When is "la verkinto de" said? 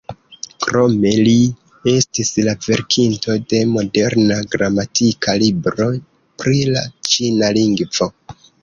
2.49-3.61